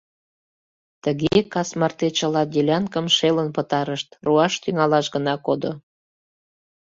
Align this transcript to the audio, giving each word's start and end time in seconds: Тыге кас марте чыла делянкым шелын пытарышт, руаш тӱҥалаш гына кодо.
Тыге 1.03 1.37
кас 1.53 1.69
марте 1.79 2.07
чыла 2.17 2.43
делянкым 2.53 3.05
шелын 3.17 3.49
пытарышт, 3.55 4.09
руаш 4.25 4.53
тӱҥалаш 4.63 5.05
гына 5.15 5.35
кодо. 5.45 5.71